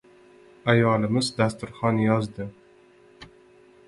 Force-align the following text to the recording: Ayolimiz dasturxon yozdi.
Ayolimiz 0.71 1.29
dasturxon 1.41 1.99
yozdi. 2.05 2.47